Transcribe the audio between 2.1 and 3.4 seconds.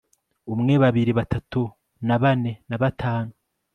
bane na batanu